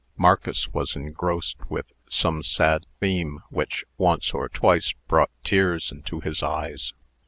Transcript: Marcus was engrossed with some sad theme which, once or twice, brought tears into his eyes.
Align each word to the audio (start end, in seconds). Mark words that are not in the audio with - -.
Marcus 0.17 0.67
was 0.73 0.95
engrossed 0.95 1.57
with 1.69 1.85
some 2.09 2.41
sad 2.41 2.87
theme 2.99 3.43
which, 3.51 3.85
once 3.99 4.33
or 4.33 4.49
twice, 4.49 4.93
brought 5.07 5.29
tears 5.43 5.91
into 5.91 6.19
his 6.21 6.41
eyes. 6.41 6.95